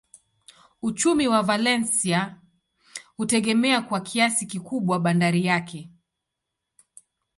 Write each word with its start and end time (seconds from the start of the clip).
Uchumi 0.81 1.27
wa 1.27 1.43
Valencia 1.43 2.41
hutegemea 3.17 3.81
kwa 3.81 4.01
kiasi 4.01 4.45
kikubwa 4.45 4.99
bandari 4.99 5.45
yake. 5.45 5.89